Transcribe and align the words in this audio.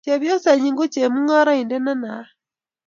chepyosenyin 0.05 0.77
ko 0.79 0.85
chemung'aret 0.93 1.67
ne 1.67 1.79
naaka 1.95 2.31